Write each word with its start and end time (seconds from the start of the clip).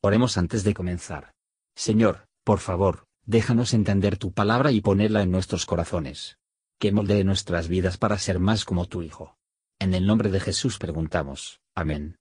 Oremos 0.00 0.38
antes 0.38 0.62
de 0.62 0.74
comenzar. 0.74 1.32
Señor, 1.74 2.28
por 2.44 2.60
favor, 2.60 3.06
déjanos 3.26 3.74
entender 3.74 4.16
tu 4.16 4.32
palabra 4.32 4.70
y 4.70 4.80
ponerla 4.80 5.22
en 5.22 5.32
nuestros 5.32 5.66
corazones. 5.66 6.38
Que 6.78 6.92
moldee 6.92 7.24
nuestras 7.24 7.66
vidas 7.66 7.98
para 7.98 8.16
ser 8.18 8.38
más 8.38 8.64
como 8.64 8.86
tu 8.86 9.02
Hijo. 9.02 9.36
En 9.80 9.94
el 9.94 10.06
nombre 10.06 10.30
de 10.30 10.38
Jesús 10.38 10.78
preguntamos. 10.78 11.60
Amén. 11.74 12.16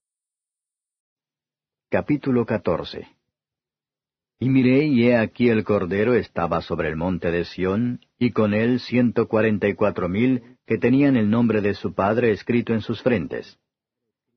Capítulo 1.89 2.47
14 2.47 3.07
Y 4.39 4.50
miré 4.50 4.86
y 4.86 5.05
he 5.05 5.18
aquí 5.18 5.50
el 5.50 5.64
Cordero 5.64 6.15
estaba 6.15 6.61
sobre 6.64 6.89
el 6.89 6.96
monte 6.96 7.29
de 7.29 7.46
Sión, 7.46 8.04
y 8.18 8.32
con 8.32 8.55
él 8.55 8.79
ciento 8.79 9.28
cuarenta 9.28 9.68
y 9.68 9.75
cuatro 9.75 10.09
mil 10.09 10.57
que 10.65 10.79
tenían 10.79 11.15
el 11.15 11.29
nombre 11.29 11.61
de 11.61 11.75
su 11.75 11.93
Padre 11.93 12.32
escrito 12.32 12.73
en 12.73 12.82
sus 12.82 13.04
frentes. 13.04 13.59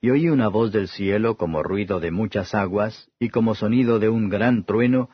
Y 0.03 0.09
oí 0.09 0.31
una 0.31 0.49
voz 0.49 0.73
del 0.73 0.89
cielo 0.89 1.37
como 1.37 1.63
ruido 1.63 2.01
de 2.01 2.11
muchas 2.11 2.55
aguas, 2.55 3.11
y 3.19 3.29
como 3.29 3.55
sonido 3.55 3.99
de 3.99 4.09
un 4.09 4.31
gran 4.31 4.65
trueno, 4.65 5.11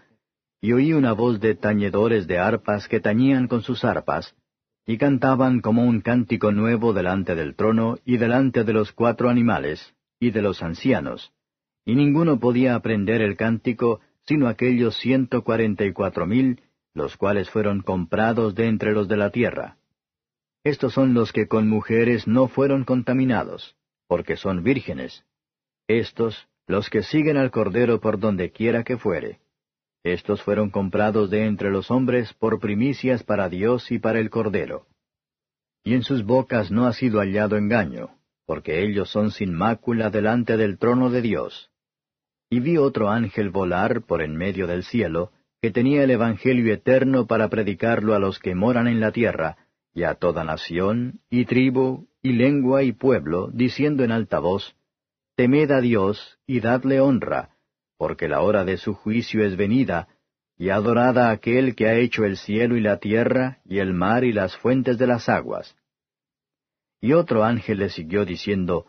y 0.60 0.72
oí 0.72 0.92
una 0.92 1.12
voz 1.12 1.40
de 1.40 1.56
tañedores 1.56 2.28
de 2.28 2.38
arpas 2.38 2.86
que 2.86 3.00
tañían 3.00 3.48
con 3.48 3.62
sus 3.62 3.84
arpas, 3.84 4.36
y 4.86 4.96
cantaban 4.96 5.60
como 5.60 5.82
un 5.82 6.00
cántico 6.00 6.52
nuevo 6.52 6.92
delante 6.92 7.34
del 7.34 7.56
trono 7.56 7.98
y 8.04 8.18
delante 8.18 8.62
de 8.62 8.72
los 8.72 8.92
cuatro 8.92 9.28
animales, 9.28 9.94
y 10.20 10.30
de 10.30 10.42
los 10.42 10.62
ancianos. 10.62 11.32
Y 11.84 11.96
ninguno 11.96 12.38
podía 12.38 12.76
aprender 12.76 13.22
el 13.22 13.36
cántico, 13.36 14.00
sino 14.24 14.46
aquellos 14.46 14.96
ciento 14.98 15.42
cuarenta 15.42 15.84
y 15.84 15.92
cuatro 15.92 16.26
mil, 16.26 16.60
los 16.94 17.16
cuales 17.16 17.50
fueron 17.50 17.82
comprados 17.82 18.54
de 18.54 18.68
entre 18.68 18.92
los 18.92 19.08
de 19.08 19.16
la 19.16 19.30
tierra. 19.30 19.78
Estos 20.62 20.92
son 20.94 21.12
los 21.12 21.32
que 21.32 21.48
con 21.48 21.68
mujeres 21.68 22.28
no 22.28 22.46
fueron 22.46 22.84
contaminados 22.84 23.76
porque 24.06 24.36
son 24.36 24.62
vírgenes. 24.62 25.24
Estos, 25.88 26.48
los 26.66 26.90
que 26.90 27.02
siguen 27.02 27.36
al 27.36 27.50
Cordero 27.50 28.00
por 28.00 28.18
donde 28.18 28.50
quiera 28.50 28.84
que 28.84 28.96
fuere. 28.96 29.40
Estos 30.02 30.42
fueron 30.42 30.70
comprados 30.70 31.30
de 31.30 31.46
entre 31.46 31.70
los 31.70 31.90
hombres 31.90 32.32
por 32.34 32.60
primicias 32.60 33.22
para 33.24 33.48
Dios 33.48 33.90
y 33.90 33.98
para 33.98 34.20
el 34.20 34.30
Cordero. 34.30 34.86
Y 35.84 35.94
en 35.94 36.02
sus 36.02 36.24
bocas 36.24 36.70
no 36.70 36.86
ha 36.86 36.92
sido 36.92 37.20
hallado 37.20 37.56
engaño, 37.56 38.10
porque 38.46 38.84
ellos 38.84 39.10
son 39.10 39.30
sin 39.30 39.52
mácula 39.54 40.10
delante 40.10 40.56
del 40.56 40.78
trono 40.78 41.10
de 41.10 41.22
Dios. 41.22 41.70
Y 42.48 42.60
vi 42.60 42.76
otro 42.76 43.08
ángel 43.08 43.50
volar 43.50 44.02
por 44.02 44.22
en 44.22 44.36
medio 44.36 44.68
del 44.68 44.84
cielo, 44.84 45.32
que 45.60 45.72
tenía 45.72 46.04
el 46.04 46.10
Evangelio 46.12 46.72
eterno 46.72 47.26
para 47.26 47.48
predicarlo 47.48 48.14
a 48.14 48.20
los 48.20 48.38
que 48.38 48.54
moran 48.54 48.86
en 48.86 49.00
la 49.00 49.10
tierra, 49.10 49.56
y 49.96 50.04
a 50.04 50.14
toda 50.14 50.44
nación, 50.44 51.20
y 51.30 51.46
tribu, 51.46 52.06
y 52.20 52.34
lengua, 52.34 52.82
y 52.82 52.92
pueblo, 52.92 53.48
diciendo 53.50 54.04
en 54.04 54.12
alta 54.12 54.40
voz, 54.40 54.76
Temed 55.36 55.70
a 55.70 55.80
Dios, 55.80 56.38
y 56.46 56.60
dadle 56.60 57.00
honra, 57.00 57.56
porque 57.96 58.28
la 58.28 58.42
hora 58.42 58.66
de 58.66 58.76
su 58.76 58.92
juicio 58.92 59.42
es 59.42 59.56
venida, 59.56 60.08
y 60.58 60.68
adorad 60.68 61.16
a 61.16 61.30
aquel 61.30 61.74
que 61.74 61.88
ha 61.88 61.94
hecho 61.94 62.26
el 62.26 62.36
cielo 62.36 62.76
y 62.76 62.82
la 62.82 62.98
tierra, 62.98 63.60
y 63.64 63.78
el 63.78 63.94
mar 63.94 64.24
y 64.24 64.34
las 64.34 64.54
fuentes 64.58 64.98
de 64.98 65.06
las 65.06 65.30
aguas. 65.30 65.74
Y 67.00 67.14
otro 67.14 67.42
ángel 67.42 67.78
le 67.78 67.88
siguió 67.88 68.26
diciendo, 68.26 68.84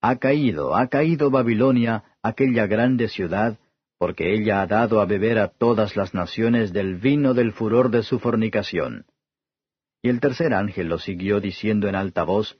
Ha 0.00 0.20
caído, 0.20 0.76
ha 0.76 0.86
caído 0.86 1.32
Babilonia, 1.32 2.04
aquella 2.22 2.68
grande 2.68 3.08
ciudad, 3.08 3.58
porque 3.98 4.32
ella 4.32 4.62
ha 4.62 4.68
dado 4.68 5.00
a 5.00 5.06
beber 5.06 5.40
a 5.40 5.48
todas 5.48 5.96
las 5.96 6.14
naciones 6.14 6.72
del 6.72 6.98
vino 6.98 7.34
del 7.34 7.50
furor 7.50 7.90
de 7.90 8.04
su 8.04 8.20
fornicación. 8.20 9.06
Y 10.02 10.08
el 10.08 10.20
tercer 10.20 10.52
ángel 10.52 10.88
lo 10.88 10.98
siguió 10.98 11.40
diciendo 11.40 11.88
en 11.88 11.94
alta 11.94 12.24
voz, 12.24 12.58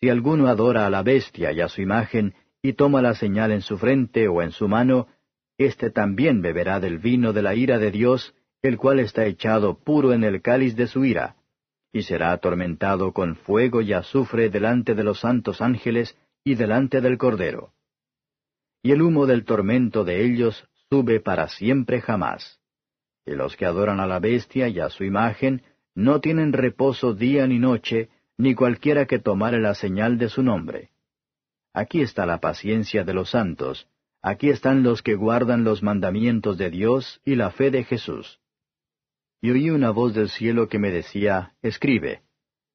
Si 0.00 0.10
alguno 0.10 0.48
adora 0.48 0.86
a 0.86 0.90
la 0.90 1.02
bestia 1.02 1.52
y 1.52 1.60
a 1.60 1.68
su 1.68 1.80
imagen, 1.80 2.34
y 2.60 2.74
toma 2.74 3.00
la 3.02 3.14
señal 3.14 3.50
en 3.50 3.62
su 3.62 3.78
frente 3.78 4.28
o 4.28 4.42
en 4.42 4.52
su 4.52 4.68
mano, 4.68 5.08
éste 5.56 5.90
también 5.90 6.42
beberá 6.42 6.80
del 6.80 6.98
vino 6.98 7.32
de 7.32 7.42
la 7.42 7.54
ira 7.54 7.78
de 7.78 7.90
Dios, 7.90 8.34
el 8.60 8.76
cual 8.76 9.00
está 9.00 9.26
echado 9.26 9.78
puro 9.78 10.12
en 10.12 10.22
el 10.22 10.42
cáliz 10.42 10.76
de 10.76 10.86
su 10.86 11.04
ira, 11.04 11.36
y 11.92 12.02
será 12.02 12.32
atormentado 12.32 13.12
con 13.12 13.36
fuego 13.36 13.80
y 13.80 13.92
azufre 13.92 14.50
delante 14.50 14.94
de 14.94 15.02
los 15.02 15.20
santos 15.20 15.60
ángeles 15.60 16.16
y 16.44 16.54
delante 16.54 17.00
del 17.00 17.18
Cordero. 17.18 17.72
Y 18.82 18.92
el 18.92 19.02
humo 19.02 19.26
del 19.26 19.44
tormento 19.44 20.04
de 20.04 20.24
ellos 20.24 20.68
sube 20.90 21.20
para 21.20 21.48
siempre 21.48 22.00
jamás. 22.00 22.60
Y 23.24 23.32
los 23.32 23.56
que 23.56 23.66
adoran 23.66 24.00
a 24.00 24.06
la 24.06 24.18
bestia 24.18 24.68
y 24.68 24.80
a 24.80 24.90
su 24.90 25.04
imagen, 25.04 25.62
no 25.94 26.20
tienen 26.20 26.52
reposo 26.52 27.14
día 27.14 27.46
ni 27.46 27.58
noche, 27.58 28.08
ni 28.38 28.54
cualquiera 28.54 29.06
que 29.06 29.18
tomare 29.18 29.60
la 29.60 29.74
señal 29.74 30.18
de 30.18 30.28
su 30.28 30.42
nombre. 30.42 30.90
Aquí 31.72 32.00
está 32.00 32.26
la 32.26 32.38
paciencia 32.38 33.04
de 33.04 33.14
los 33.14 33.30
santos, 33.30 33.88
aquí 34.22 34.50
están 34.50 34.82
los 34.82 35.02
que 35.02 35.14
guardan 35.14 35.64
los 35.64 35.82
mandamientos 35.82 36.58
de 36.58 36.70
Dios 36.70 37.20
y 37.24 37.34
la 37.34 37.50
fe 37.50 37.70
de 37.70 37.84
Jesús. 37.84 38.40
Y 39.40 39.50
oí 39.50 39.70
una 39.70 39.90
voz 39.90 40.14
del 40.14 40.28
cielo 40.28 40.68
que 40.68 40.78
me 40.78 40.90
decía, 40.90 41.54
Escribe, 41.62 42.22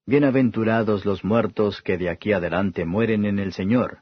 Bienaventurados 0.06 1.06
los 1.06 1.24
muertos 1.24 1.82
que 1.82 1.98
de 1.98 2.10
aquí 2.10 2.32
adelante 2.32 2.86
mueren 2.86 3.26
en 3.26 3.40
el 3.40 3.52
Señor. 3.54 4.00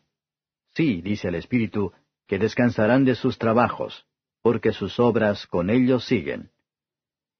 Sí, 0.76 1.02
dice 1.02 1.30
el 1.30 1.36
Espíritu, 1.36 1.94
que 2.28 2.38
descansarán 2.38 3.06
de 3.06 3.16
sus 3.16 3.38
trabajos, 3.38 4.06
porque 4.42 4.72
sus 4.72 5.00
obras 5.00 5.47
con 5.47 5.70
ellos 5.70 6.06
siguen. 6.06 6.52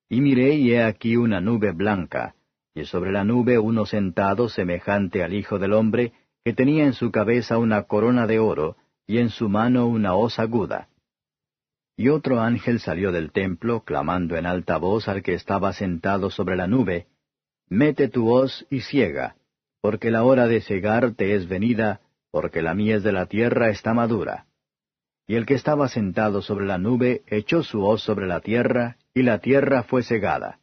Y 0.10 0.22
miré 0.22 0.56
y 0.56 0.74
he 0.74 0.84
aquí 0.84 1.18
una 1.18 1.42
nube 1.42 1.72
blanca, 1.72 2.36
y 2.74 2.86
sobre 2.86 3.12
la 3.12 3.24
nube 3.24 3.58
uno 3.58 3.86
sentado 3.86 4.50
semejante 4.50 5.24
al 5.24 5.34
Hijo 5.34 5.60
del 5.60 5.74
Hombre, 5.74 6.14
que 6.44 6.54
tenía 6.54 6.86
en 6.86 6.94
su 6.94 7.12
cabeza 7.12 7.58
una 7.58 7.84
corona 7.84 8.28
de 8.28 8.40
oro, 8.40 8.78
y 9.08 9.18
en 9.18 9.30
su 9.30 9.50
mano 9.50 9.88
una 9.88 10.16
hoz 10.16 10.40
aguda. 10.40 10.90
Y 11.98 12.10
otro 12.10 12.42
ángel 12.42 12.80
salió 12.80 13.12
del 13.12 13.32
templo, 13.32 13.84
clamando 13.84 14.36
en 14.36 14.46
alta 14.46 14.78
voz 14.78 15.08
al 15.08 15.24
que 15.24 15.34
estaba 15.34 15.74
sentado 15.74 16.30
sobre 16.30 16.56
la 16.56 16.68
nube, 16.68 17.08
Mete 17.68 18.10
tu 18.10 18.30
hoz 18.30 18.68
y 18.70 18.82
ciega, 18.82 19.36
porque 19.82 20.12
la 20.12 20.24
hora 20.24 20.48
de 20.48 20.62
cegar 20.62 21.16
te 21.16 21.36
es 21.36 21.48
venida, 21.48 22.02
porque 22.30 22.62
la 22.62 22.76
mies 22.76 23.02
de 23.02 23.12
la 23.12 23.26
tierra 23.26 23.70
está 23.70 23.94
madura. 23.94 24.46
Y 25.26 25.36
el 25.36 25.48
que 25.48 25.56
estaba 25.56 25.88
sentado 25.88 26.44
sobre 26.44 26.68
la 26.68 26.78
nube 26.78 27.24
echó 27.28 27.64
su 27.64 27.84
hoz 27.84 28.02
sobre 28.02 28.28
la 28.28 28.42
tierra, 28.42 28.98
y 29.16 29.24
la 29.24 29.40
tierra 29.40 29.84
fue 29.84 30.04
cegada. 30.04 30.60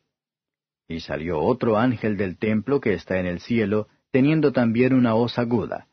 Y 0.86 1.00
salió 1.00 1.40
otro 1.40 1.78
ángel 1.78 2.18
del 2.18 2.38
templo 2.38 2.80
que 2.80 2.92
está 2.92 3.18
en 3.18 3.24
el 3.24 3.40
cielo, 3.40 3.88
teniendo 4.10 4.52
también 4.52 4.92
una 4.92 5.14
hoz 5.14 5.38
aguda. 5.38 5.88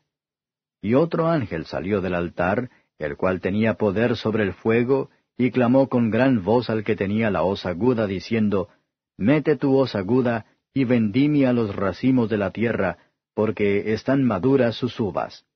Y 0.82 0.92
otro 0.92 1.26
ángel 1.26 1.64
salió 1.64 2.02
del 2.02 2.14
altar, 2.14 2.70
el 2.98 3.16
cual 3.16 3.40
tenía 3.40 3.74
poder 3.74 4.14
sobre 4.14 4.44
el 4.44 4.52
fuego, 4.52 5.08
y 5.38 5.50
clamó 5.50 5.88
con 5.88 6.10
gran 6.10 6.44
voz 6.44 6.68
al 6.68 6.84
que 6.84 6.96
tenía 6.96 7.30
la 7.30 7.44
hoz 7.44 7.64
aguda, 7.64 8.06
diciendo, 8.06 8.68
Mete 9.16 9.56
tu 9.56 9.74
hoz 9.74 9.94
aguda, 9.94 10.44
y 10.74 10.84
vendimia 10.84 11.50
a 11.50 11.52
los 11.54 11.74
racimos 11.74 12.28
de 12.28 12.36
la 12.36 12.50
tierra, 12.50 12.98
porque 13.32 13.94
están 13.94 14.22
maduras 14.22 14.76
sus 14.76 15.00
uvas. 15.00 15.46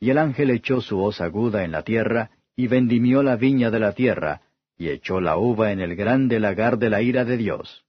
Y 0.00 0.10
el 0.10 0.18
ángel 0.18 0.50
echó 0.50 0.80
su 0.80 1.00
hoz 1.00 1.20
aguda 1.20 1.62
en 1.62 1.70
la 1.70 1.82
tierra, 1.82 2.30
y 2.56 2.66
vendimió 2.66 3.22
la 3.22 3.36
viña 3.36 3.70
de 3.70 3.78
la 3.78 3.92
tierra, 3.92 4.42
y 4.78 4.90
echó 4.90 5.20
la 5.20 5.38
uva 5.38 5.72
en 5.72 5.80
el 5.80 5.96
grande 5.96 6.38
lagar 6.38 6.78
de 6.78 6.90
la 6.90 7.02
ira 7.02 7.24
de 7.24 7.36
Dios. 7.36 7.84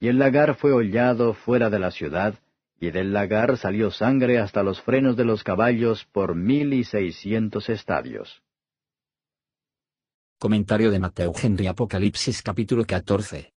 Y 0.00 0.08
el 0.08 0.18
lagar 0.18 0.56
fue 0.56 0.72
hollado 0.72 1.34
fuera 1.34 1.70
de 1.70 1.78
la 1.78 1.90
ciudad, 1.90 2.34
y 2.80 2.90
del 2.90 3.12
lagar 3.12 3.56
salió 3.56 3.90
sangre 3.90 4.38
hasta 4.38 4.62
los 4.62 4.80
frenos 4.80 5.16
de 5.16 5.24
los 5.24 5.44
caballos 5.44 6.06
por 6.12 6.34
mil 6.34 6.72
y 6.72 6.84
seiscientos 6.84 7.68
estadios. 7.68 8.42
Comentario 10.38 10.90
de 10.90 10.98
Mateo 10.98 11.32
Henry 11.40 11.66
Apocalipsis 11.66 12.42
capítulo 12.42 12.84
14. 12.84 13.52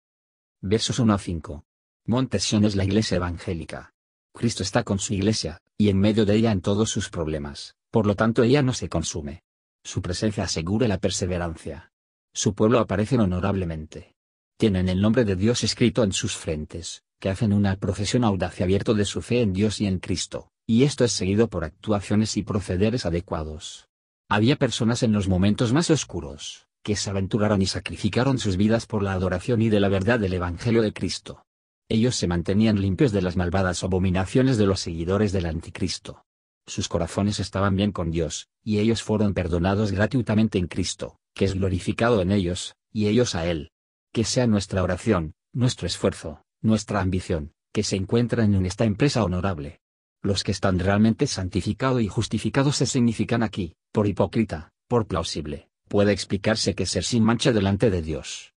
Versos 0.61 0.99
1 0.99 1.13
a 1.13 1.17
5. 1.17 1.63
Monte 2.07 2.39
Sion 2.39 2.65
es 2.65 2.75
la 2.75 2.83
iglesia 2.83 3.17
evangélica. 3.17 3.93
Cristo 4.33 4.63
está 4.63 4.83
con 4.83 4.99
su 4.99 5.13
iglesia, 5.13 5.61
y 5.77 5.89
en 5.89 5.99
medio 5.99 6.25
de 6.25 6.35
ella 6.35 6.51
en 6.51 6.61
todos 6.61 6.89
sus 6.89 7.09
problemas, 7.09 7.75
por 7.89 8.05
lo 8.05 8.15
tanto 8.15 8.43
ella 8.43 8.61
no 8.61 8.73
se 8.73 8.89
consume. 8.89 9.43
Su 9.83 10.01
presencia 10.01 10.43
asegura 10.43 10.87
la 10.87 10.97
perseverancia 10.97 11.91
su 12.35 12.53
pueblo 12.53 12.79
aparecen 12.79 13.21
honorablemente. 13.21 14.13
Tienen 14.57 14.89
el 14.89 15.01
nombre 15.01 15.23
de 15.23 15.37
Dios 15.37 15.63
escrito 15.63 16.03
en 16.03 16.11
sus 16.11 16.35
frentes, 16.35 17.03
que 17.19 17.29
hacen 17.29 17.53
una 17.53 17.77
procesión 17.77 18.25
audaz 18.25 18.59
y 18.59 18.63
abierto 18.63 18.93
de 18.93 19.05
su 19.05 19.21
fe 19.21 19.41
en 19.41 19.53
Dios 19.53 19.79
y 19.79 19.87
en 19.87 19.99
Cristo, 19.99 20.49
y 20.67 20.83
esto 20.83 21.05
es 21.05 21.13
seguido 21.13 21.47
por 21.49 21.63
actuaciones 21.63 22.35
y 22.35 22.43
procederes 22.43 23.05
adecuados. 23.05 23.87
Había 24.29 24.57
personas 24.57 25.01
en 25.01 25.13
los 25.13 25.29
momentos 25.29 25.71
más 25.71 25.89
oscuros, 25.89 26.67
que 26.83 26.97
se 26.97 27.09
aventuraron 27.09 27.61
y 27.61 27.67
sacrificaron 27.67 28.37
sus 28.37 28.57
vidas 28.57 28.85
por 28.85 29.01
la 29.01 29.13
adoración 29.13 29.61
y 29.61 29.69
de 29.69 29.79
la 29.79 29.87
verdad 29.87 30.19
del 30.19 30.33
Evangelio 30.33 30.81
de 30.81 30.91
Cristo. 30.91 31.45
Ellos 31.87 32.17
se 32.17 32.27
mantenían 32.27 32.81
limpios 32.81 33.13
de 33.13 33.21
las 33.21 33.37
malvadas 33.37 33.81
abominaciones 33.83 34.57
de 34.57 34.65
los 34.65 34.81
seguidores 34.81 35.31
del 35.31 35.45
Anticristo. 35.45 36.25
Sus 36.67 36.89
corazones 36.89 37.39
estaban 37.39 37.77
bien 37.77 37.93
con 37.93 38.11
Dios, 38.11 38.49
y 38.61 38.79
ellos 38.79 39.03
fueron 39.03 39.33
perdonados 39.33 39.91
gratuitamente 39.91 40.57
en 40.57 40.67
Cristo, 40.67 41.19
que 41.35 41.45
es 41.45 41.53
glorificado 41.53 42.21
en 42.21 42.31
ellos, 42.31 42.75
y 42.91 43.07
ellos 43.07 43.35
a 43.35 43.45
Él. 43.45 43.71
Que 44.13 44.23
sea 44.23 44.47
nuestra 44.47 44.81
oración, 44.81 45.33
nuestro 45.53 45.85
esfuerzo, 45.85 46.41
nuestra 46.61 47.01
ambición, 47.01 47.51
que 47.73 47.83
se 47.83 47.97
encuentren 47.97 48.55
en 48.55 48.65
esta 48.65 48.85
empresa 48.85 49.23
honorable. 49.23 49.81
Los 50.23 50.43
que 50.43 50.51
están 50.51 50.79
realmente 50.79 51.27
santificados 51.27 52.01
y 52.01 52.07
justificados 52.07 52.77
se 52.77 52.85
significan 52.85 53.43
aquí, 53.43 53.75
por 53.91 54.07
hipócrita, 54.07 54.71
por 54.87 55.05
plausible, 55.07 55.67
puede 55.89 56.13
explicarse 56.13 56.73
que 56.73 56.85
ser 56.85 57.03
sin 57.03 57.23
mancha 57.23 57.51
delante 57.51 57.89
de 57.89 58.01
Dios. 58.01 58.53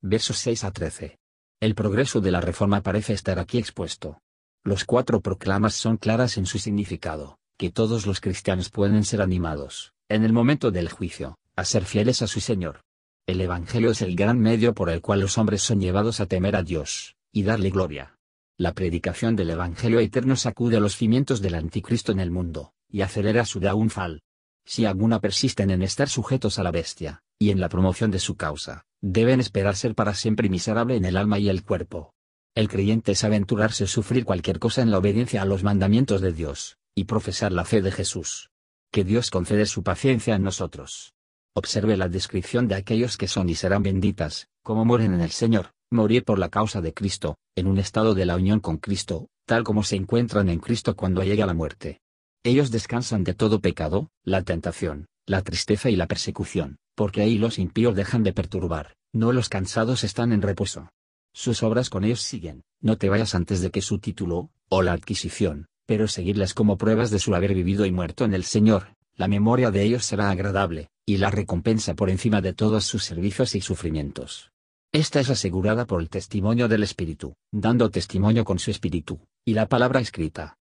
Versos 0.00 0.38
6 0.38 0.64
a 0.64 0.70
13. 0.72 1.18
El 1.60 1.74
progreso 1.74 2.20
de 2.20 2.30
la 2.30 2.40
reforma 2.40 2.82
parece 2.82 3.12
estar 3.12 3.38
aquí 3.38 3.58
expuesto. 3.58 4.20
Los 4.64 4.84
cuatro 4.84 5.20
proclamas 5.20 5.74
son 5.74 5.96
claras 5.96 6.38
en 6.38 6.46
su 6.46 6.58
significado, 6.58 7.38
que 7.58 7.70
todos 7.70 8.06
los 8.06 8.20
cristianos 8.20 8.70
pueden 8.70 9.04
ser 9.04 9.22
animados, 9.22 9.92
en 10.08 10.24
el 10.24 10.32
momento 10.32 10.70
del 10.70 10.88
juicio, 10.88 11.36
a 11.56 11.64
ser 11.64 11.86
fieles 11.86 12.20
a 12.20 12.26
su 12.26 12.40
Señor. 12.40 12.82
El 13.26 13.40
Evangelio 13.40 13.90
es 13.90 14.02
el 14.02 14.14
gran 14.14 14.38
medio 14.38 14.74
por 14.74 14.90
el 14.90 15.00
cual 15.00 15.20
los 15.20 15.38
hombres 15.38 15.62
son 15.62 15.80
llevados 15.80 16.20
a 16.20 16.26
temer 16.26 16.54
a 16.54 16.62
Dios, 16.62 17.16
y 17.32 17.44
darle 17.44 17.70
gloria. 17.70 18.18
La 18.58 18.74
predicación 18.74 19.36
del 19.36 19.50
Evangelio 19.50 19.98
eterno 20.00 20.36
sacude 20.36 20.76
a 20.76 20.80
los 20.80 20.96
cimientos 20.96 21.40
del 21.40 21.54
anticristo 21.54 22.12
en 22.12 22.20
el 22.20 22.30
mundo, 22.30 22.74
y 22.90 23.00
acelera 23.00 23.46
su 23.46 23.58
downfall. 23.58 24.20
Si 24.66 24.84
alguna 24.84 25.20
persisten 25.20 25.70
en 25.70 25.82
estar 25.82 26.10
sujetos 26.10 26.58
a 26.58 26.62
la 26.62 26.70
bestia, 26.70 27.22
y 27.38 27.50
en 27.50 27.60
la 27.60 27.70
promoción 27.70 28.10
de 28.10 28.18
su 28.18 28.36
causa, 28.36 28.84
deben 29.00 29.40
esperar 29.40 29.76
ser 29.76 29.94
para 29.94 30.14
siempre 30.14 30.50
miserable 30.50 30.96
en 30.96 31.06
el 31.06 31.16
alma 31.16 31.38
y 31.38 31.48
el 31.48 31.64
cuerpo. 31.64 32.12
El 32.54 32.68
creyente 32.68 33.12
es 33.12 33.24
aventurarse 33.24 33.84
a 33.84 33.88
sufrir 33.88 34.24
cualquier 34.26 34.58
cosa 34.58 34.82
en 34.82 34.90
la 34.90 34.98
obediencia 34.98 35.40
a 35.40 35.46
los 35.46 35.62
mandamientos 35.62 36.20
de 36.20 36.32
Dios, 36.32 36.76
y 36.94 37.04
profesar 37.04 37.52
la 37.52 37.64
fe 37.64 37.80
de 37.80 37.92
Jesús. 37.92 38.50
Que 38.92 39.04
Dios 39.04 39.30
concede 39.30 39.66
su 39.66 39.82
paciencia 39.82 40.34
en 40.34 40.42
nosotros. 40.42 41.15
Observe 41.58 41.96
la 41.96 42.10
descripción 42.10 42.68
de 42.68 42.74
aquellos 42.74 43.16
que 43.16 43.28
son 43.28 43.48
y 43.48 43.54
serán 43.54 43.82
benditas, 43.82 44.46
como 44.62 44.84
mueren 44.84 45.14
en 45.14 45.22
el 45.22 45.30
Señor, 45.30 45.70
morir 45.90 46.22
por 46.22 46.38
la 46.38 46.50
causa 46.50 46.82
de 46.82 46.92
Cristo, 46.92 47.38
en 47.54 47.66
un 47.66 47.78
estado 47.78 48.14
de 48.14 48.26
la 48.26 48.36
unión 48.36 48.60
con 48.60 48.76
Cristo, 48.76 49.30
tal 49.46 49.64
como 49.64 49.82
se 49.82 49.96
encuentran 49.96 50.50
en 50.50 50.58
Cristo 50.58 50.94
cuando 50.94 51.24
llega 51.24 51.46
la 51.46 51.54
muerte. 51.54 52.02
Ellos 52.44 52.70
descansan 52.70 53.24
de 53.24 53.32
todo 53.32 53.62
pecado, 53.62 54.10
la 54.22 54.42
tentación, 54.42 55.06
la 55.24 55.40
tristeza 55.40 55.88
y 55.88 55.96
la 55.96 56.06
persecución, 56.06 56.76
porque 56.94 57.22
ahí 57.22 57.38
los 57.38 57.58
impíos 57.58 57.96
dejan 57.96 58.22
de 58.22 58.34
perturbar, 58.34 58.92
no 59.14 59.32
los 59.32 59.48
cansados 59.48 60.04
están 60.04 60.32
en 60.32 60.42
reposo. 60.42 60.90
Sus 61.32 61.62
obras 61.62 61.88
con 61.88 62.04
ellos 62.04 62.20
siguen, 62.20 62.64
no 62.82 62.98
te 62.98 63.08
vayas 63.08 63.34
antes 63.34 63.62
de 63.62 63.70
que 63.70 63.80
su 63.80 63.98
título, 63.98 64.50
o 64.68 64.82
la 64.82 64.92
adquisición, 64.92 65.68
pero 65.86 66.06
seguirlas 66.06 66.52
como 66.52 66.76
pruebas 66.76 67.10
de 67.10 67.18
su 67.18 67.34
haber 67.34 67.54
vivido 67.54 67.86
y 67.86 67.92
muerto 67.92 68.26
en 68.26 68.34
el 68.34 68.44
Señor, 68.44 68.94
la 69.14 69.26
memoria 69.26 69.70
de 69.70 69.82
ellos 69.82 70.04
será 70.04 70.28
agradable, 70.28 70.90
y 71.08 71.18
la 71.18 71.30
recompensa 71.30 71.94
por 71.94 72.10
encima 72.10 72.40
de 72.40 72.52
todos 72.52 72.84
sus 72.84 73.04
servicios 73.04 73.54
y 73.54 73.60
sufrimientos. 73.60 74.50
Esta 74.92 75.20
es 75.20 75.30
asegurada 75.30 75.86
por 75.86 76.00
el 76.00 76.08
testimonio 76.08 76.66
del 76.66 76.82
Espíritu, 76.82 77.34
dando 77.52 77.90
testimonio 77.90 78.44
con 78.44 78.58
su 78.58 78.72
Espíritu, 78.72 79.20
y 79.44 79.54
la 79.54 79.68
palabra 79.68 80.00
escrita. 80.00 80.58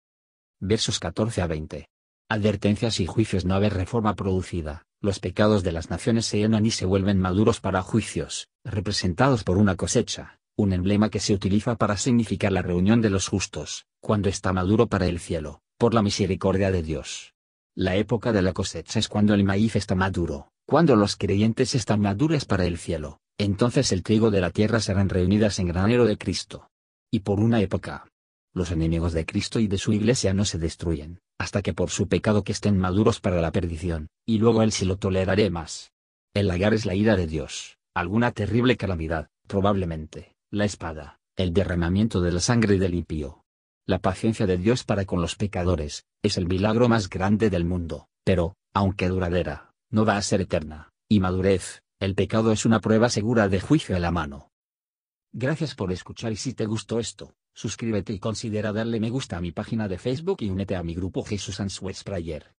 Versos 0.60 1.00
14 1.00 1.44
a 1.44 1.48
20. 1.48 1.90
Advertencias 2.28 3.00
y 3.00 3.06
juicios 3.06 3.46
no 3.46 3.54
haber 3.54 3.74
reforma 3.74 4.16
producida, 4.16 4.86
los 5.00 5.20
pecados 5.20 5.64
de 5.64 5.74
las 5.74 5.90
naciones 5.90 6.26
se 6.26 6.40
llenan 6.40 6.66
y 6.66 6.72
se 6.72 6.86
vuelven 6.86 7.20
maduros 7.20 7.60
para 7.60 7.84
juicios, 7.84 8.50
representados 8.64 9.44
por 9.44 9.58
una 9.58 9.76
cosecha, 9.76 10.40
un 10.56 10.74
emblema 10.74 11.10
que 11.10 11.20
se 11.20 11.34
utiliza 11.34 11.76
para 11.76 11.98
significar 11.98 12.52
la 12.52 12.62
reunión 12.64 13.02
de 13.02 13.12
los 13.12 13.28
justos, 13.28 13.86
cuando 14.00 14.30
está 14.30 14.54
maduro 14.54 14.88
para 14.88 15.08
el 15.08 15.20
cielo, 15.20 15.62
por 15.78 15.94
la 15.94 16.02
misericordia 16.02 16.72
de 16.72 16.82
Dios. 16.82 17.34
La 17.76 17.96
época 17.96 18.34
de 18.34 18.42
la 18.42 18.52
cosecha 18.52 19.00
es 19.00 19.08
cuando 19.08 19.34
el 19.34 19.46
maíz 19.46 19.78
está 19.78 19.96
maduro, 19.96 20.50
cuando 20.66 20.98
los 20.98 21.16
creyentes 21.16 21.74
están 21.74 22.02
maduros 22.02 22.44
para 22.44 22.66
el 22.66 22.78
cielo, 22.78 23.20
entonces 23.38 23.94
el 23.94 24.04
trigo 24.04 24.30
de 24.30 24.42
la 24.42 24.50
tierra 24.50 24.82
serán 24.82 25.08
reunidas 25.08 25.58
en 25.60 25.68
granero 25.68 26.06
de 26.06 26.18
Cristo. 26.18 26.68
Y 27.10 27.22
por 27.22 27.40
una 27.40 27.62
época, 27.62 28.10
los 28.54 28.72
enemigos 28.72 29.14
de 29.14 29.26
Cristo 29.26 29.60
y 29.62 29.68
de 29.68 29.78
su 29.78 29.94
iglesia 29.94 30.34
no 30.34 30.44
se 30.44 30.58
destruyen, 30.58 31.22
hasta 31.40 31.62
que 31.62 31.74
por 31.74 31.92
su 31.92 32.10
pecado 32.10 32.44
que 32.44 32.52
estén 32.52 32.78
maduros 32.78 33.22
para 33.22 33.40
la 33.40 33.54
perdición, 33.54 34.08
y 34.26 34.40
luego 34.40 34.64
él 34.64 34.74
sí 34.74 34.84
lo 34.84 34.98
toleraré 34.98 35.50
más. 35.50 35.94
El 36.34 36.48
lagar 36.50 36.74
es 36.74 36.86
la 36.86 36.94
ira 36.94 37.16
de 37.16 37.28
Dios, 37.28 37.78
alguna 37.94 38.32
terrible 38.32 38.76
calamidad, 38.76 39.30
probablemente, 39.48 40.36
la 40.50 40.66
espada, 40.66 41.20
el 41.38 41.54
derramamiento 41.54 42.20
de 42.20 42.34
la 42.34 42.42
sangre 42.42 42.78
del 42.78 42.96
impío, 42.96 43.41
la 43.86 44.00
paciencia 44.00 44.46
de 44.46 44.58
Dios 44.58 44.84
para 44.84 45.06
con 45.06 45.22
los 45.22 45.36
pecadores, 45.36 46.06
es 46.22 46.38
el 46.38 46.48
milagro 46.48 46.88
más 46.88 47.10
grande 47.10 47.50
del 47.50 47.66
mundo, 47.66 48.08
pero, 48.24 48.56
aunque 48.74 49.08
duradera, 49.08 49.74
no 49.90 50.06
va 50.06 50.18
a 50.18 50.22
ser 50.22 50.42
eterna, 50.42 50.92
y 51.10 51.20
madurez, 51.20 51.82
el 52.00 52.16
pecado 52.16 52.52
es 52.52 52.66
una 52.66 52.80
prueba 52.80 53.10
segura 53.10 53.48
de 53.48 53.60
juicio 53.60 53.96
a 53.96 54.00
la 54.00 54.12
mano. 54.12 54.52
Gracias 55.34 55.76
por 55.76 55.92
escuchar 55.92 56.32
y 56.32 56.36
si 56.36 56.54
te 56.54 56.66
gustó 56.66 57.00
esto, 57.00 57.36
suscríbete 57.54 58.14
y 58.14 58.20
considera 58.20 58.74
darle 58.74 59.00
me 59.00 59.10
gusta 59.10 59.38
a 59.38 59.42
mi 59.42 59.52
página 59.52 59.88
de 59.88 59.98
Facebook 59.98 60.38
y 60.42 60.50
únete 60.50 60.76
a 60.76 60.84
mi 60.84 60.94
grupo 60.94 61.24
Jesús 61.24 61.60
Answers 61.60 62.04
Prayer. 62.04 62.54